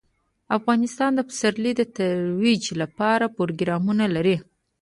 [0.57, 4.37] افغانستان د پسرلی د ترویج لپاره پروګرامونه لري.